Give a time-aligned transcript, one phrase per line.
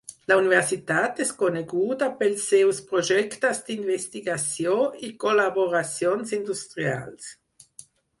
[0.29, 7.29] La universitat és coneguda pels seus projectes d'investigació i col·laboracions industrials.